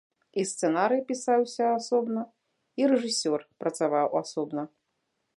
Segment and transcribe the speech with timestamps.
[0.41, 2.23] І сцэнарый пісаўся асобна,
[2.81, 4.61] і рэжысёр працаваў асобна.